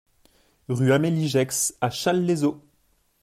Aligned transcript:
Rue 0.67 0.93
Amélie 0.93 1.27
Gex 1.29 1.75
à 1.79 1.91
Challes-les-Eaux 1.91 2.65